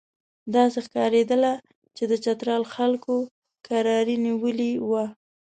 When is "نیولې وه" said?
4.25-5.05